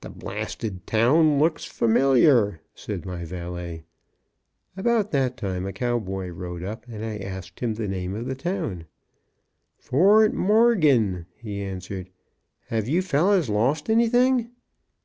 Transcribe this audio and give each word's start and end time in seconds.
"The 0.00 0.10
blasted 0.10 0.84
town 0.84 1.38
looks 1.38 1.64
familiar," 1.64 2.60
said 2.74 3.06
my 3.06 3.24
valet. 3.24 3.84
About 4.76 5.12
that 5.12 5.36
time 5.36 5.64
a 5.64 5.72
cowboy 5.72 6.30
rode 6.30 6.64
up, 6.64 6.84
and 6.88 7.04
I 7.04 7.18
asked 7.18 7.60
him 7.60 7.74
the 7.74 7.86
name 7.86 8.16
of 8.16 8.26
the 8.26 8.34
town. 8.34 8.86
"Fort 9.78 10.34
Morgan," 10.34 11.26
he 11.36 11.62
answered. 11.62 12.10
"Have 12.66 12.88
you 12.88 13.00
fellows 13.00 13.48
lost 13.48 13.88
anything?" 13.88 14.50